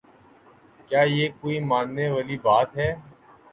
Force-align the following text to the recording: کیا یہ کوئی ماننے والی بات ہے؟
کیا 0.89 1.01
یہ 1.07 1.27
کوئی 1.41 1.59
ماننے 1.69 2.09
والی 2.09 2.37
بات 2.43 2.77
ہے؟ 2.77 2.91